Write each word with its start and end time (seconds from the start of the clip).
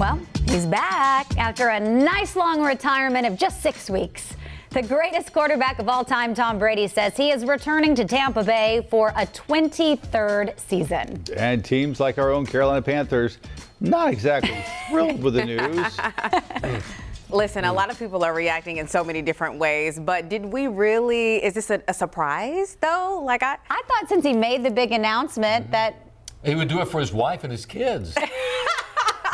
Well, 0.00 0.18
he's 0.48 0.64
back 0.64 1.36
after 1.36 1.68
a 1.68 1.78
nice 1.78 2.34
long 2.34 2.62
retirement 2.62 3.26
of 3.26 3.36
just 3.36 3.60
six 3.60 3.90
weeks. 3.90 4.34
The 4.70 4.80
greatest 4.80 5.30
quarterback 5.30 5.78
of 5.78 5.90
all 5.90 6.06
time, 6.06 6.32
Tom 6.32 6.58
Brady, 6.58 6.88
says 6.88 7.14
he 7.18 7.30
is 7.30 7.44
returning 7.44 7.94
to 7.96 8.06
Tampa 8.06 8.42
Bay 8.42 8.86
for 8.88 9.10
a 9.10 9.26
23rd 9.26 10.58
season. 10.58 11.22
And 11.36 11.62
teams 11.62 12.00
like 12.00 12.16
our 12.16 12.32
own 12.32 12.46
Carolina 12.46 12.80
Panthers, 12.80 13.36
not 13.80 14.10
exactly 14.10 14.64
thrilled 14.88 15.22
with 15.22 15.34
the 15.34 15.44
news. 15.44 16.82
Listen, 17.30 17.66
a 17.66 17.72
lot 17.72 17.90
of 17.90 17.98
people 17.98 18.24
are 18.24 18.32
reacting 18.32 18.78
in 18.78 18.88
so 18.88 19.04
many 19.04 19.20
different 19.20 19.58
ways, 19.58 20.00
but 20.00 20.30
did 20.30 20.46
we 20.46 20.66
really, 20.66 21.44
is 21.44 21.52
this 21.52 21.68
a, 21.68 21.82
a 21.88 21.92
surprise 21.92 22.78
though? 22.80 23.20
Like 23.22 23.42
I, 23.42 23.58
I 23.68 23.82
thought 23.86 24.08
since 24.08 24.24
he 24.24 24.32
made 24.32 24.62
the 24.62 24.70
big 24.70 24.92
announcement 24.92 25.70
that 25.72 26.06
He 26.42 26.54
would 26.54 26.68
do 26.68 26.80
it 26.80 26.88
for 26.88 27.00
his 27.00 27.12
wife 27.12 27.44
and 27.44 27.52
his 27.52 27.66
kids. 27.66 28.16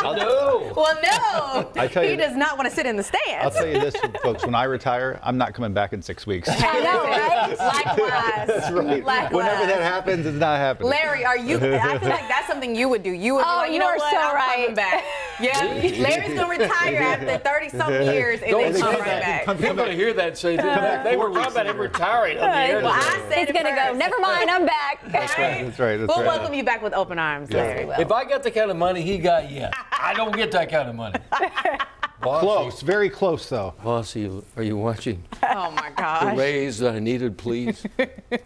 no. 0.03 0.73
well, 0.77 0.99
no, 1.03 1.71
I 1.81 1.89
tell 1.89 2.05
you- 2.05 2.11
he 2.11 2.17
does 2.17 2.37
not 2.37 2.57
want 2.59 2.69
to 2.69 2.75
sit 2.75 2.87
in 2.87 2.97
the 2.97 3.03
stands. 3.03 3.45
I'll 3.45 3.51
tell 3.51 3.67
you 3.67 3.81
this, 3.81 3.95
folks, 4.23 4.45
when 4.45 4.55
I 4.55 4.65
retire, 4.65 5.19
I'm 5.23 5.37
not 5.39 5.55
coming 5.55 5.73
back 5.73 5.93
in 5.93 6.03
six 6.03 6.27
weeks. 6.27 6.49
I 6.51 6.81
know, 6.81 7.05
right? 7.05 7.59
Likewise. 7.59 8.47
That's 8.47 8.71
right. 8.73 9.05
Likewise. 9.05 9.33
Whenever 9.33 9.67
that 9.67 9.81
happens, 9.83 10.27
it's 10.27 10.37
not 10.37 10.59
happening. 10.59 10.91
Larry, 10.91 11.25
are 11.25 11.39
you? 11.39 11.57
I 11.57 11.99
feel 11.99 12.09
like 12.11 12.29
that's 12.29 12.47
something 12.47 12.75
you 12.77 12.89
would 12.89 13.03
do. 13.03 13.11
You 13.11 13.37
would 13.37 13.45
Oh, 13.47 13.53
be 13.53 13.57
like, 13.57 13.69
you 13.69 13.75
you 13.75 13.81
know 13.81 13.87
are 13.87 13.97
what? 13.97 14.11
so 14.11 14.19
I'm 14.19 14.35
right. 14.35 14.55
coming 14.57 14.75
back. 14.75 15.05
Yeah, 15.41 15.61
Larry's 15.99 16.35
gonna 16.35 16.49
retire 16.49 16.97
after 16.97 17.39
30 17.45 17.69
something 17.71 18.03
years 18.09 18.41
and 18.43 18.51
Don't 18.51 18.73
then 18.73 18.81
come 18.81 18.95
right 18.95 19.05
that. 19.05 19.47
back. 19.47 19.57
People 19.59 19.75
going 19.77 19.91
to 19.91 19.95
hear 19.97 20.13
that 20.15 20.29
and 20.29 20.39
say, 20.39 20.57
they 20.57 21.17
were 21.17 21.31
talking 21.31 21.53
about 21.53 21.67
him 21.67 21.79
retiring 21.79 22.39
on 22.39 22.51
the 22.51 22.57
air 22.57 22.81
Well. 22.83 22.93
I 22.93 23.25
said 23.29 23.39
He's 23.41 23.49
it 23.49 23.53
going 23.53 23.67
to 23.67 23.73
go, 23.75 23.93
never 23.97 24.19
mind, 24.19 24.51
I'm 24.51 24.65
back. 24.67 25.01
That's 25.11 25.37
right. 25.39 25.65
That's 25.65 25.79
right. 25.79 25.97
That's 25.97 26.09
We'll 26.09 26.25
right. 26.25 26.39
welcome 26.39 26.55
you 26.55 26.65
back 26.65 26.83
with 26.83 26.95
open 26.95 27.19
arms, 27.19 27.51
Larry. 27.53 27.89
If 27.99 28.11
I 28.13 28.25
got 28.25 28.43
the 28.43 28.51
kind 28.51 28.71
of 28.71 28.77
money 28.77 29.03
he 29.03 29.19
got, 29.19 29.51
yeah. 29.51 29.71
I 29.93 30.15
don't 30.15 30.35
get 30.35 30.53
that 30.53 30.71
kind 30.71 30.89
of 30.89 30.95
money. 30.95 31.19
Bossy, 32.23 32.47
Close, 32.47 32.81
very 32.81 33.11
close 33.11 33.47
though. 33.49 33.75
Bossy, 33.85 34.43
are 34.57 34.63
you 34.63 34.77
watching? 34.79 35.23
Oh 35.43 35.71
my 35.73 35.91
gosh. 35.95 36.21
The 36.21 36.27
gosh. 36.31 36.37
raise 36.39 36.79
that 36.79 36.95
I 36.95 36.99
needed, 36.99 37.37
please. 37.37 37.85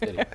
Anyway. 0.02 0.26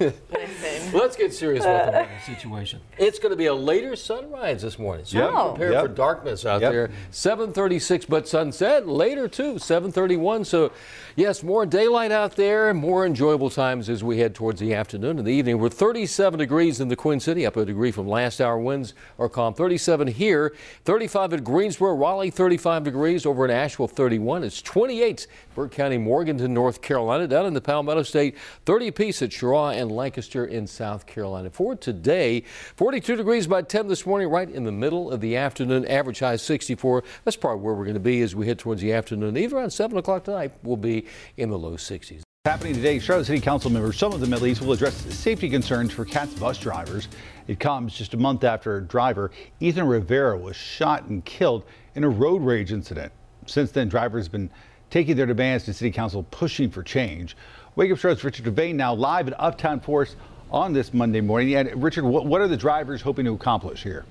Listen. 0.00 0.92
Let's 0.92 1.16
get 1.16 1.32
serious 1.34 1.64
about 1.64 1.86
the 1.86 1.92
weather 1.98 2.08
situation. 2.24 2.80
It's 2.98 3.18
going 3.18 3.30
to 3.30 3.36
be 3.36 3.46
a 3.46 3.54
later 3.54 3.96
sunrise 3.96 4.62
this 4.62 4.78
morning. 4.78 5.04
So 5.04 5.18
Yep. 5.18 5.28
be 5.30 5.34
prepared 5.50 5.72
Yep. 5.72 5.82
for 5.82 5.88
darkness 5.88 6.46
out 6.46 6.60
Yep. 6.60 6.72
there. 6.72 6.90
736, 7.10 8.04
but 8.06 8.28
sunset 8.28 8.86
later 8.88 9.26
too, 9.28 9.58
731. 9.58 10.44
So, 10.44 10.70
yes, 11.16 11.42
more 11.42 11.66
daylight 11.66 12.12
out 12.12 12.36
there, 12.36 12.72
more 12.74 13.06
enjoyable 13.06 13.50
times 13.50 13.88
as 13.88 14.04
we 14.04 14.18
head 14.18 14.34
towards 14.34 14.60
the 14.60 14.74
afternoon 14.74 15.18
and 15.18 15.26
the 15.26 15.32
evening. 15.32 15.58
We're 15.58 15.68
37 15.70 16.38
degrees 16.38 16.80
in 16.80 16.88
the 16.88 16.96
Queen 16.96 17.20
City, 17.20 17.46
up 17.46 17.56
a 17.56 17.64
degree 17.64 17.90
from 17.90 18.06
last 18.08 18.40
hour. 18.40 18.58
Winds 18.58 18.94
are 19.18 19.28
calm. 19.28 19.54
37 19.54 20.08
here, 20.08 20.54
35 20.84 21.32
at 21.32 21.44
Greensboro, 21.44 21.94
Raleigh, 21.94 22.30
35 22.30 22.84
degrees. 22.84 23.26
Over 23.26 23.44
in 23.44 23.50
Asheville, 23.50 23.88
31. 23.88 24.44
It's 24.44 24.62
28, 24.62 25.26
Burke 25.54 25.72
County, 25.72 25.98
Morganton, 25.98 26.52
North 26.54 26.80
Carolina. 26.82 27.26
Down 27.26 27.46
in 27.46 27.54
the 27.54 27.60
Palmetto 27.60 28.02
State, 28.02 28.36
30 28.66 28.88
apiece 28.88 29.22
at 29.22 29.30
Cheraw 29.30 29.74
and 29.74 29.85
Lancaster 29.88 30.44
in 30.44 30.66
South 30.66 31.06
Carolina. 31.06 31.50
For 31.50 31.74
today, 31.74 32.44
42 32.76 33.16
degrees 33.16 33.46
by 33.46 33.62
10 33.62 33.88
this 33.88 34.06
morning, 34.06 34.28
right 34.28 34.48
in 34.48 34.64
the 34.64 34.72
middle 34.72 35.10
of 35.10 35.20
the 35.20 35.36
afternoon. 35.36 35.86
Average 35.86 36.20
high 36.20 36.36
64. 36.36 37.04
That's 37.24 37.36
probably 37.36 37.64
where 37.64 37.74
we're 37.74 37.84
going 37.84 37.94
to 37.94 38.00
be 38.00 38.22
as 38.22 38.34
we 38.34 38.46
head 38.46 38.58
towards 38.58 38.80
the 38.80 38.92
afternoon. 38.92 39.36
Even 39.36 39.58
around 39.58 39.70
7 39.70 39.96
o'clock 39.96 40.24
tonight, 40.24 40.52
we'll 40.62 40.76
be 40.76 41.06
in 41.36 41.50
the 41.50 41.58
low 41.58 41.72
60s. 41.72 42.22
Happening 42.46 42.74
today, 42.74 43.00
Charlotte 43.00 43.24
City 43.24 43.40
Council 43.40 43.70
members, 43.70 43.98
some 43.98 44.12
of 44.12 44.20
them 44.20 44.32
at 44.32 44.40
least, 44.40 44.62
will 44.62 44.72
address 44.72 44.94
safety 45.12 45.50
concerns 45.50 45.92
for 45.92 46.04
CATS 46.04 46.34
bus 46.34 46.58
drivers. 46.58 47.08
It 47.48 47.58
comes 47.58 47.92
just 47.92 48.14
a 48.14 48.16
month 48.16 48.44
after 48.44 48.80
driver 48.80 49.32
Ethan 49.58 49.84
Rivera 49.84 50.38
was 50.38 50.54
shot 50.54 51.06
and 51.06 51.24
killed 51.24 51.64
in 51.96 52.04
a 52.04 52.08
road 52.08 52.42
rage 52.42 52.70
incident. 52.70 53.12
Since 53.46 53.72
then, 53.72 53.88
drivers 53.88 54.26
have 54.26 54.32
been 54.32 54.50
taking 54.90 55.16
their 55.16 55.26
demands 55.26 55.64
to 55.64 55.74
City 55.74 55.90
Council, 55.90 56.22
pushing 56.30 56.70
for 56.70 56.84
change. 56.84 57.36
Wake 57.76 57.92
Up 57.92 57.98
Show's 57.98 58.24
Richard 58.24 58.46
DeVayne 58.46 58.74
now 58.74 58.94
live 58.94 59.28
at 59.28 59.38
Uptown 59.38 59.80
Forest 59.80 60.16
on 60.50 60.72
this 60.72 60.94
Monday 60.94 61.20
morning. 61.20 61.54
And 61.56 61.82
Richard, 61.82 62.04
what, 62.04 62.40
are 62.40 62.48
the 62.48 62.56
drivers 62.56 63.02
hoping 63.02 63.26
to 63.26 63.34
accomplish 63.34 63.82
here? 63.82 64.06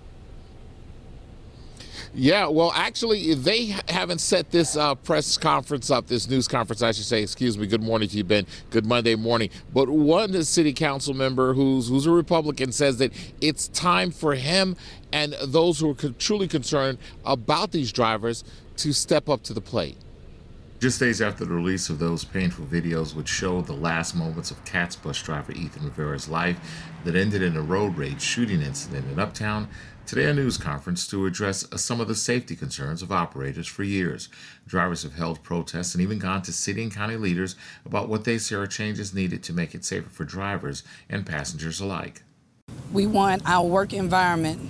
Yeah, 2.13 2.45
well, 2.47 2.71
actually, 2.75 3.33
they 3.33 3.75
haven't 3.89 4.19
set 4.19 4.51
this 4.51 4.77
uh, 4.77 4.93
press 4.93 5.35
conference 5.35 5.89
up, 5.89 6.05
this 6.05 6.29
news 6.29 6.47
conference, 6.47 6.83
I 6.83 6.91
should 6.91 7.05
say. 7.05 7.23
Excuse 7.23 7.57
me. 7.57 7.65
Good 7.65 7.81
morning 7.81 8.07
to 8.07 8.17
you, 8.17 8.23
Ben. 8.23 8.45
Good 8.69 8.85
Monday 8.85 9.15
morning. 9.15 9.49
But 9.73 9.89
one 9.89 10.43
city 10.43 10.71
council 10.71 11.15
member 11.15 11.55
who's 11.55 11.89
who's 11.89 12.05
a 12.05 12.11
Republican 12.11 12.71
says 12.71 12.97
that 12.99 13.13
it's 13.41 13.67
time 13.69 14.11
for 14.11 14.35
him 14.35 14.77
and 15.11 15.33
those 15.43 15.79
who 15.79 15.89
are 15.89 16.11
truly 16.19 16.47
concerned 16.47 16.99
about 17.25 17.71
these 17.71 17.91
drivers 17.91 18.43
to 18.77 18.93
step 18.93 19.27
up 19.27 19.41
to 19.43 19.53
the 19.53 19.61
plate. 19.61 19.97
Just 20.85 20.99
days 20.99 21.19
after 21.19 21.45
the 21.45 21.51
release 21.51 21.89
of 21.89 21.97
those 21.97 22.23
painful 22.23 22.67
videos 22.67 23.15
which 23.15 23.27
showed 23.27 23.65
the 23.65 23.73
last 23.73 24.15
moments 24.15 24.51
of 24.51 24.63
CATS 24.65 24.95
bus 24.95 25.19
driver 25.19 25.51
Ethan 25.51 25.85
Rivera's 25.85 26.29
life 26.29 26.59
that 27.03 27.15
ended 27.15 27.41
in 27.41 27.57
a 27.57 27.61
road 27.63 27.97
rage 27.97 28.21
shooting 28.21 28.61
incident 28.61 29.11
in 29.11 29.19
Uptown, 29.19 29.67
today 30.05 30.25
a 30.25 30.33
news 30.35 30.57
conference 30.59 31.07
to 31.07 31.25
address 31.25 31.65
uh, 31.73 31.77
some 31.77 31.99
of 31.99 32.07
the 32.07 32.13
safety 32.13 32.55
concerns 32.55 33.01
of 33.01 33.11
operators 33.11 33.65
for 33.65 33.81
years. 33.83 34.29
Drivers 34.67 35.01
have 35.01 35.15
held 35.15 35.41
protests 35.41 35.95
and 35.95 36.03
even 36.03 36.19
gone 36.19 36.43
to 36.43 36.53
city 36.53 36.83
and 36.83 36.93
county 36.93 37.17
leaders 37.17 37.55
about 37.83 38.07
what 38.07 38.23
they 38.23 38.37
say 38.37 38.55
are 38.55 38.67
changes 38.67 39.11
needed 39.11 39.41
to 39.41 39.53
make 39.53 39.73
it 39.73 39.83
safer 39.83 40.09
for 40.09 40.23
drivers 40.23 40.83
and 41.09 41.25
passengers 41.25 41.79
alike. 41.79 42.21
We 42.93 43.07
want 43.07 43.41
our 43.47 43.65
work 43.65 43.91
environment 43.91 44.69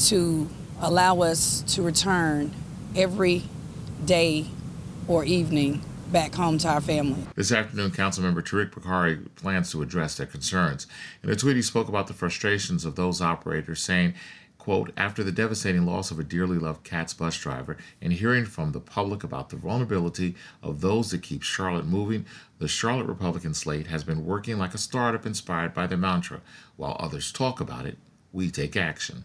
to 0.00 0.50
allow 0.82 1.22
us 1.22 1.62
to 1.68 1.80
return 1.80 2.52
every 2.94 3.44
day 4.04 4.48
or 5.08 5.24
evening 5.24 5.82
back 6.12 6.34
home 6.34 6.58
to 6.58 6.68
our 6.68 6.80
family. 6.80 7.22
This 7.34 7.52
afternoon, 7.52 7.90
Councilmember 7.90 8.42
Tariq 8.42 8.70
Bokhari 8.70 9.26
plans 9.34 9.70
to 9.72 9.82
address 9.82 10.16
their 10.16 10.26
concerns. 10.26 10.86
In 11.22 11.30
a 11.30 11.36
tweet, 11.36 11.56
he 11.56 11.62
spoke 11.62 11.88
about 11.88 12.06
the 12.06 12.14
frustrations 12.14 12.84
of 12.84 12.96
those 12.96 13.20
operators, 13.20 13.80
saying, 13.80 14.14
quote, 14.56 14.92
after 14.96 15.22
the 15.22 15.32
devastating 15.32 15.86
loss 15.86 16.10
of 16.10 16.18
a 16.18 16.24
dearly 16.24 16.58
loved 16.58 16.84
CATS 16.84 17.14
bus 17.14 17.38
driver 17.38 17.76
and 18.00 18.12
hearing 18.12 18.44
from 18.44 18.72
the 18.72 18.80
public 18.80 19.24
about 19.24 19.50
the 19.50 19.56
vulnerability 19.56 20.34
of 20.62 20.80
those 20.80 21.10
that 21.10 21.22
keep 21.22 21.42
Charlotte 21.42 21.86
moving, 21.86 22.26
the 22.58 22.68
Charlotte 22.68 23.06
Republican 23.06 23.54
slate 23.54 23.86
has 23.86 24.04
been 24.04 24.24
working 24.24 24.58
like 24.58 24.74
a 24.74 24.78
startup 24.78 25.24
inspired 25.24 25.74
by 25.74 25.86
their 25.86 25.98
mantra. 25.98 26.40
While 26.76 26.96
others 27.00 27.32
talk 27.32 27.60
about 27.60 27.86
it, 27.86 27.98
we 28.32 28.50
take 28.50 28.76
action. 28.76 29.24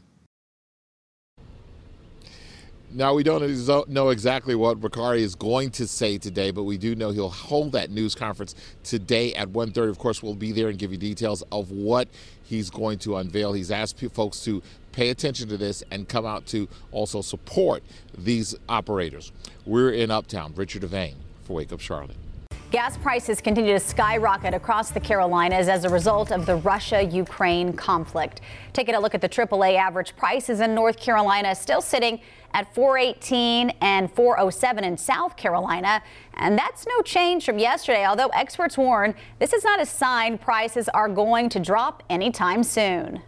Now, 2.96 3.16
we 3.16 3.24
don't 3.24 3.90
know 3.90 4.10
exactly 4.10 4.54
what 4.54 4.80
Bokhari 4.80 5.22
is 5.22 5.34
going 5.34 5.72
to 5.72 5.88
say 5.88 6.20
today, 6.20 6.52
but 6.52 6.64
we 6.64 6.78
do 6.78 6.94
know 6.94 7.10
he'll 7.10 7.28
hold 7.28 7.72
that 7.72 7.90
news 7.90 8.14
conference 8.14 8.54
today 8.84 9.34
at 9.34 9.50
1.30. 9.50 9.90
Of 9.90 9.98
course, 9.98 10.22
we'll 10.22 10.36
be 10.36 10.52
there 10.52 10.70
and 10.70 10.78
give 10.78 10.92
you 10.92 11.00
details 11.00 11.44
of 11.52 11.72
what 11.72 12.08
he's 12.44 12.70
going 12.70 13.00
to 13.00 13.18
unveil. 13.18 13.54
He's 13.54 13.72
asked 13.72 14.00
folks 14.00 14.44
to 14.44 14.62
pay 14.92 15.10
attention 15.10 15.50
to 15.50 15.58
this 15.58 15.84
and 15.90 16.08
come 16.08 16.28
out 16.28 16.46
to 16.48 16.70
also 16.92 17.22
support 17.22 17.82
these 18.16 18.54
operators. 18.70 19.32
We're 19.66 19.90
in 19.90 20.12
Uptown. 20.12 20.54
Richard 20.56 20.84
DeVayne 20.84 21.16
for 21.46 21.54
Wake 21.54 21.74
Up 21.74 21.80
Charlotte. 21.80 22.23
Gas 22.74 22.98
prices 22.98 23.40
continue 23.40 23.74
to 23.74 23.80
skyrocket 23.80 24.56
across 24.56 24.90
the 24.90 25.00
Carolinas 25.00 25.68
as 25.68 25.86
a 25.86 25.90
result 25.90 26.32
of 26.32 26.48
the 26.48 26.56
Russia 26.56 27.04
Ukraine 27.04 27.72
conflict. 27.72 28.42
Taking 28.74 28.96
a 28.96 29.00
look 29.00 29.14
at 29.14 29.22
the 29.22 29.30
AAA 29.30 29.78
average 29.78 30.16
prices 30.16 30.60
in 30.60 30.74
North 30.74 30.98
Carolina, 30.98 31.54
still 31.54 31.84
sitting 31.84 32.20
at 32.56 32.74
418 32.74 33.70
and 33.82 34.12
407 34.12 34.84
in 34.86 34.98
South 34.98 35.38
Carolina. 35.38 36.02
And 36.34 36.58
that's 36.58 36.88
no 36.88 37.04
change 37.04 37.46
from 37.46 37.60
yesterday, 37.60 38.08
although 38.08 38.30
experts 38.30 38.76
warn 38.76 39.14
this 39.38 39.54
is 39.54 39.64
not 39.64 39.80
a 39.80 39.86
sign 39.86 40.40
prices 40.40 40.90
are 40.90 41.10
going 41.10 41.50
to 41.50 41.60
drop 41.60 42.02
anytime 42.10 42.64
soon. 42.64 43.22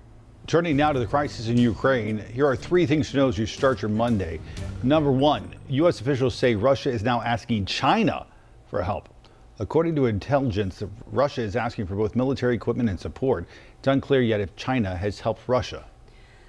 Turning 0.48 0.76
now 0.76 0.92
to 0.92 0.98
the 0.98 1.06
crisis 1.06 1.50
in 1.50 1.58
Ukraine, 1.60 2.18
here 2.34 2.48
are 2.48 2.56
three 2.56 2.88
things 2.88 3.12
to 3.12 3.18
know 3.18 3.28
as 3.28 3.38
you 3.38 3.46
start 3.46 3.84
your 3.84 3.90
Monday. 3.90 4.40
Number 4.82 5.12
one, 5.12 5.54
U.S. 5.70 6.02
officials 6.02 6.34
say 6.34 6.56
Russia 6.56 6.90
is 6.90 7.04
now 7.04 7.22
asking 7.22 7.68
China 7.68 8.26
for 8.72 8.82
help. 8.82 9.10
According 9.58 9.96
to 9.96 10.08
intelligence, 10.08 10.84
Russia 11.12 11.42
is 11.42 11.56
asking 11.56 11.88
for 11.88 11.96
both 11.96 12.14
military 12.14 12.56
equipment 12.56 12.90
and 12.90 13.00
support. 13.00 13.46
It's 13.80 13.88
unclear 13.88 14.22
yet 14.22 14.42
if 14.42 14.54
China 14.58 14.98
has 14.98 15.22
helped 15.22 15.48
Russia. 15.48 15.86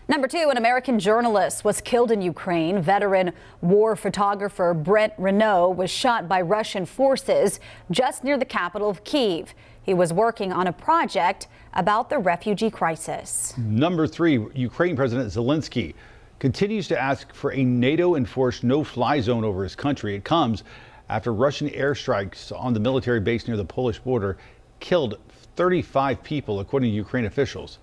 Number 0.08 0.26
two, 0.26 0.48
an 0.50 0.56
American 0.56 0.98
journalist 0.98 1.64
was 1.64 1.80
killed 1.80 2.10
in 2.10 2.20
Ukraine. 2.20 2.80
Veteran 2.80 3.32
war 3.60 3.94
photographer 3.94 4.74
Brent 4.74 5.12
Renaud 5.18 5.70
was 5.70 5.90
shot 5.90 6.28
by 6.28 6.40
Russian 6.40 6.84
forces 6.84 7.60
just 7.92 8.24
near 8.24 8.36
the 8.36 8.44
capital 8.44 8.90
of 8.90 9.04
Kiev. 9.04 9.54
He 9.82 9.94
was 9.94 10.12
working 10.12 10.52
on 10.52 10.66
a 10.66 10.72
project 10.72 11.46
about 11.74 12.10
the 12.10 12.18
refugee 12.18 12.70
crisis. 12.70 13.56
Number 13.56 14.08
three, 14.08 14.44
Ukraine 14.54 14.96
President 14.96 15.28
Zelensky 15.30 15.94
continues 16.38 16.88
to 16.88 17.00
ask 17.00 17.32
for 17.32 17.52
a 17.52 17.62
NATO 17.62 18.16
enforced 18.16 18.64
no 18.64 18.84
fly 18.84 19.20
zone 19.20 19.44
over 19.44 19.62
his 19.62 19.74
country. 19.76 20.14
It 20.14 20.24
comes 20.24 20.64
after 21.08 21.32
Russian 21.32 21.68
airstrikes 21.70 22.52
on 22.58 22.74
the 22.74 22.80
military 22.80 23.20
base 23.20 23.46
near 23.46 23.56
the 23.56 23.64
Polish 23.64 23.98
border 23.98 24.36
killed 24.80 25.18
35 25.56 26.22
people, 26.22 26.60
according 26.60 26.90
to 26.90 26.96
Ukraine 26.96 27.24
officials. 27.24 27.78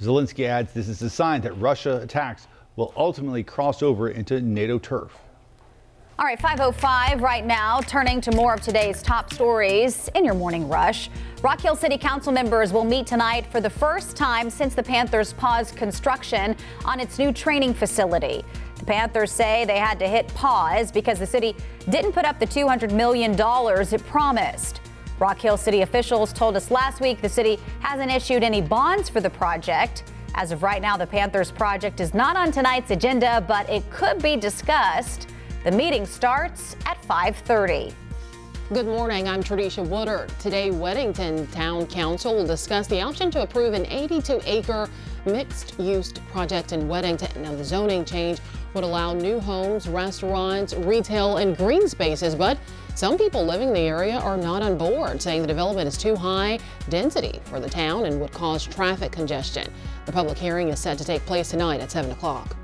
Zelensky 0.00 0.46
adds 0.46 0.72
this 0.72 0.88
is 0.88 1.02
a 1.02 1.10
sign 1.10 1.42
that 1.42 1.52
Russia 1.54 2.00
attacks 2.02 2.46
will 2.76 2.92
ultimately 2.96 3.42
cross 3.42 3.82
over 3.82 4.08
into 4.08 4.40
NATO 4.40 4.78
turf. 4.78 5.12
All 6.18 6.26
right, 6.26 6.40
505 6.40 7.22
right 7.22 7.44
now, 7.44 7.80
turning 7.80 8.20
to 8.20 8.32
more 8.32 8.54
of 8.54 8.60
today's 8.60 9.02
top 9.02 9.32
stories 9.32 10.10
in 10.14 10.24
your 10.24 10.34
morning 10.34 10.68
rush. 10.68 11.08
Rock 11.42 11.62
Hill 11.62 11.74
City 11.74 11.96
Council 11.96 12.32
members 12.32 12.70
will 12.70 12.84
meet 12.84 13.06
tonight 13.06 13.46
for 13.46 13.62
the 13.62 13.70
first 13.70 14.14
time 14.14 14.50
since 14.50 14.74
the 14.74 14.82
Panthers 14.82 15.32
paused 15.32 15.74
construction 15.74 16.54
on 16.84 17.00
its 17.00 17.18
new 17.18 17.32
training 17.32 17.72
facility. 17.72 18.44
The 18.76 18.84
Panthers 18.84 19.32
say 19.32 19.64
they 19.64 19.78
had 19.78 19.98
to 20.00 20.06
hit 20.06 20.28
pause 20.34 20.92
because 20.92 21.18
the 21.18 21.24
city 21.24 21.56
didn't 21.88 22.12
put 22.12 22.26
up 22.26 22.38
the 22.38 22.46
$200 22.46 22.92
million 22.92 23.34
it 23.38 24.06
promised. 24.06 24.82
Rock 25.18 25.40
Hill 25.40 25.56
City 25.56 25.80
officials 25.80 26.34
told 26.34 26.56
us 26.56 26.70
last 26.70 27.00
week 27.00 27.22
the 27.22 27.28
city 27.28 27.58
hasn't 27.80 28.10
issued 28.10 28.42
any 28.42 28.60
bonds 28.60 29.08
for 29.08 29.22
the 29.22 29.30
project. 29.30 30.12
As 30.34 30.52
of 30.52 30.62
right 30.62 30.82
now, 30.82 30.98
the 30.98 31.06
Panthers 31.06 31.50
project 31.50 32.00
is 32.00 32.12
not 32.12 32.36
on 32.36 32.52
tonight's 32.52 32.90
agenda, 32.90 33.42
but 33.48 33.66
it 33.70 33.88
could 33.90 34.20
be 34.22 34.36
discussed. 34.36 35.28
The 35.64 35.70
meeting 35.70 36.04
starts 36.04 36.76
at 36.84 37.02
5:30. 37.04 37.94
Good 38.72 38.86
morning. 38.86 39.26
I'm 39.26 39.42
Tradisha 39.42 39.84
Woodard. 39.84 40.28
Today, 40.38 40.70
Weddington 40.70 41.50
Town 41.50 41.88
Council 41.88 42.36
will 42.36 42.46
discuss 42.46 42.86
the 42.86 43.00
option 43.02 43.28
to 43.32 43.42
approve 43.42 43.74
an 43.74 43.84
82-acre 43.86 44.88
mixed-use 45.26 46.12
project 46.30 46.70
in 46.70 46.82
Weddington. 46.82 47.34
Now, 47.38 47.52
the 47.56 47.64
zoning 47.64 48.04
change 48.04 48.38
would 48.72 48.84
allow 48.84 49.12
new 49.12 49.40
homes, 49.40 49.88
restaurants, 49.88 50.72
retail, 50.72 51.38
and 51.38 51.56
green 51.56 51.88
spaces, 51.88 52.36
but 52.36 52.58
some 52.94 53.18
people 53.18 53.44
living 53.44 53.66
in 53.66 53.74
the 53.74 53.80
area 53.80 54.20
are 54.20 54.36
not 54.36 54.62
on 54.62 54.78
board, 54.78 55.20
saying 55.20 55.42
the 55.42 55.48
development 55.48 55.88
is 55.88 55.98
too 55.98 56.14
high 56.14 56.60
density 56.88 57.40
for 57.46 57.58
the 57.58 57.68
town 57.68 58.04
and 58.04 58.20
would 58.20 58.30
cause 58.30 58.64
traffic 58.64 59.10
congestion. 59.10 59.66
The 60.06 60.12
public 60.12 60.38
hearing 60.38 60.68
is 60.68 60.78
set 60.78 60.96
to 60.98 61.04
take 61.04 61.26
place 61.26 61.50
tonight 61.50 61.80
at 61.80 61.90
7 61.90 62.12
o'clock. 62.12 62.54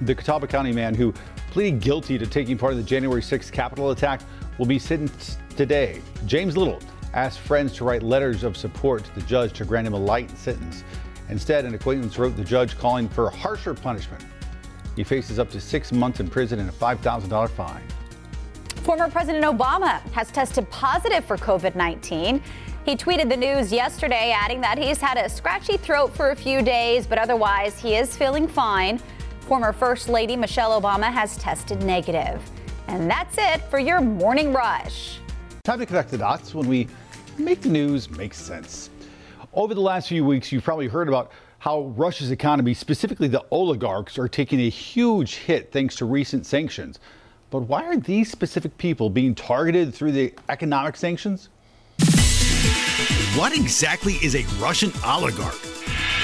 The 0.00 0.14
Catawba 0.14 0.46
County 0.46 0.72
man 0.72 0.94
who 0.94 1.12
pleaded 1.50 1.80
guilty 1.80 2.18
to 2.18 2.26
taking 2.26 2.58
part 2.58 2.72
in 2.72 2.78
the 2.78 2.84
January 2.84 3.20
6th 3.20 3.52
Capitol 3.52 3.90
attack 3.90 4.22
will 4.58 4.66
be 4.66 4.78
sentenced 4.78 5.38
today. 5.56 6.00
James 6.26 6.56
Little 6.56 6.80
asked 7.12 7.40
friends 7.40 7.72
to 7.74 7.84
write 7.84 8.02
letters 8.02 8.44
of 8.44 8.56
support 8.56 9.04
to 9.04 9.14
the 9.14 9.22
judge 9.22 9.52
to 9.54 9.64
grant 9.64 9.86
him 9.86 9.94
a 9.94 9.98
light 9.98 10.30
sentence. 10.36 10.84
Instead, 11.28 11.64
an 11.64 11.74
acquaintance 11.74 12.18
wrote 12.18 12.36
the 12.36 12.44
judge 12.44 12.76
calling 12.78 13.08
for 13.08 13.30
harsher 13.30 13.74
punishment. 13.74 14.24
He 14.96 15.04
faces 15.04 15.38
up 15.38 15.50
to 15.50 15.60
six 15.60 15.92
months 15.92 16.20
in 16.20 16.28
prison 16.28 16.60
and 16.60 16.68
a 16.68 16.72
$5,000 16.72 17.50
fine. 17.50 17.82
Former 18.82 19.08
President 19.08 19.44
Obama 19.44 20.00
has 20.12 20.30
tested 20.30 20.68
positive 20.70 21.24
for 21.24 21.36
COVID 21.36 21.74
19. 21.74 22.42
He 22.84 22.96
tweeted 22.96 23.30
the 23.30 23.36
news 23.36 23.72
yesterday, 23.72 24.30
adding 24.36 24.60
that 24.60 24.76
he's 24.76 25.00
had 25.00 25.16
a 25.16 25.26
scratchy 25.28 25.78
throat 25.78 26.14
for 26.14 26.32
a 26.32 26.36
few 26.36 26.60
days, 26.60 27.06
but 27.06 27.16
otherwise 27.16 27.80
he 27.80 27.96
is 27.96 28.14
feeling 28.14 28.46
fine. 28.46 29.00
Former 29.40 29.72
First 29.72 30.10
Lady 30.10 30.36
Michelle 30.36 30.78
Obama 30.78 31.10
has 31.10 31.38
tested 31.38 31.82
negative. 31.82 32.42
And 32.88 33.10
that's 33.10 33.36
it 33.38 33.62
for 33.70 33.78
your 33.78 34.00
morning 34.00 34.52
rush. 34.52 35.18
Time 35.64 35.78
to 35.78 35.86
connect 35.86 36.10
the 36.10 36.18
dots 36.18 36.54
when 36.54 36.68
we 36.68 36.88
make 37.38 37.62
the 37.62 37.68
news 37.68 38.10
make 38.10 38.34
sense. 38.34 38.90
Over 39.52 39.74
the 39.74 39.80
last 39.80 40.08
few 40.08 40.24
weeks, 40.24 40.52
you've 40.52 40.64
probably 40.64 40.88
heard 40.88 41.08
about 41.08 41.30
how 41.58 41.82
Russia's 41.96 42.30
economy, 42.30 42.74
specifically 42.74 43.28
the 43.28 43.44
oligarchs, 43.50 44.18
are 44.18 44.28
taking 44.28 44.60
a 44.60 44.68
huge 44.68 45.36
hit 45.36 45.72
thanks 45.72 45.96
to 45.96 46.04
recent 46.04 46.44
sanctions. 46.44 46.98
But 47.50 47.60
why 47.60 47.84
are 47.84 47.96
these 47.96 48.30
specific 48.30 48.76
people 48.78 49.08
being 49.08 49.34
targeted 49.34 49.94
through 49.94 50.12
the 50.12 50.34
economic 50.48 50.96
sanctions? 50.96 51.48
What 53.36 53.56
exactly 53.56 54.14
is 54.14 54.34
a 54.34 54.44
Russian 54.60 54.92
oligarch? 55.04 55.58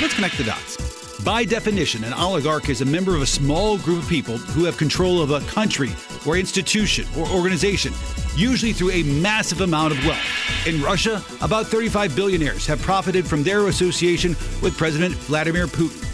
Let's 0.01 0.15
connect 0.15 0.37
the 0.37 0.45
dots. 0.45 0.90
By 1.25 1.45
definition, 1.45 2.05
an 2.05 2.15
oligarch 2.15 2.71
is 2.71 2.81
a 2.81 2.85
member 2.87 3.15
of 3.15 3.21
a 3.21 3.27
small 3.27 3.77
group 3.79 4.03
of 4.03 4.09
people 4.09 4.39
who 4.39 4.65
have 4.65 4.79
control 4.79 5.21
of 5.21 5.31
a 5.31 5.41
country 5.41 5.91
or 6.27 6.39
institution 6.39 7.07
or 7.17 7.29
organization, 7.29 7.93
usually 8.35 8.73
through 8.73 8.93
a 8.93 9.03
massive 9.03 9.61
amount 9.61 9.93
of 9.93 10.03
wealth. 10.07 10.67
In 10.67 10.81
Russia, 10.81 11.23
about 11.43 11.67
35 11.67 12.17
billionaires 12.17 12.67
have 12.67 12.81
profited 12.81 13.27
from 13.27 13.43
their 13.43 13.67
association 13.69 14.31
with 14.63 14.79
President 14.79 15.15
Vladimir 15.15 15.67
Putin. 15.67 16.07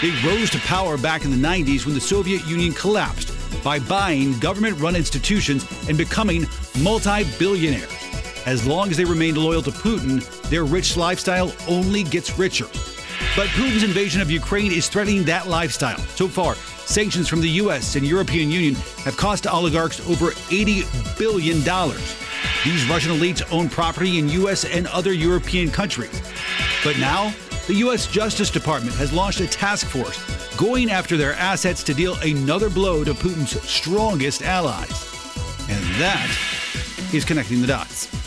They 0.00 0.28
rose 0.28 0.50
to 0.50 0.58
power 0.60 0.96
back 0.98 1.24
in 1.24 1.32
the 1.32 1.36
90s 1.36 1.84
when 1.84 1.94
the 1.94 2.00
Soviet 2.00 2.46
Union 2.46 2.72
collapsed 2.74 3.32
by 3.64 3.80
buying 3.80 4.38
government 4.38 4.78
run 4.78 4.94
institutions 4.94 5.66
and 5.88 5.98
becoming 5.98 6.46
multi 6.78 7.24
billionaires. 7.40 7.90
As 8.46 8.64
long 8.66 8.90
as 8.90 8.98
they 8.98 9.04
remained 9.04 9.36
loyal 9.36 9.62
to 9.62 9.72
Putin, 9.72 10.22
their 10.48 10.64
rich 10.64 10.96
lifestyle 10.96 11.52
only 11.66 12.04
gets 12.04 12.38
richer. 12.38 12.68
But 13.36 13.48
Putin's 13.48 13.82
invasion 13.82 14.20
of 14.20 14.30
Ukraine 14.30 14.72
is 14.72 14.88
threatening 14.88 15.24
that 15.24 15.48
lifestyle. 15.48 15.98
So 15.98 16.28
far, 16.28 16.54
sanctions 16.54 17.28
from 17.28 17.40
the 17.40 17.48
U.S. 17.62 17.96
and 17.96 18.06
European 18.06 18.50
Union 18.50 18.74
have 19.04 19.16
cost 19.16 19.46
oligarchs 19.46 20.00
over 20.08 20.30
$80 20.30 21.18
billion. 21.18 21.58
These 22.64 22.88
Russian 22.88 23.12
elites 23.12 23.42
own 23.52 23.68
property 23.68 24.18
in 24.18 24.28
U.S. 24.30 24.64
and 24.64 24.86
other 24.86 25.12
European 25.12 25.70
countries. 25.70 26.22
But 26.84 26.98
now, 26.98 27.34
the 27.66 27.74
U.S. 27.76 28.06
Justice 28.06 28.50
Department 28.50 28.94
has 28.96 29.12
launched 29.12 29.40
a 29.40 29.46
task 29.46 29.86
force 29.86 30.18
going 30.56 30.90
after 30.90 31.16
their 31.16 31.32
assets 31.34 31.82
to 31.84 31.94
deal 31.94 32.14
another 32.22 32.70
blow 32.70 33.04
to 33.04 33.14
Putin's 33.14 33.60
strongest 33.68 34.42
allies. 34.42 34.90
And 35.68 35.82
that 36.00 36.30
is 37.12 37.24
connecting 37.24 37.60
the 37.60 37.66
dots. 37.66 38.23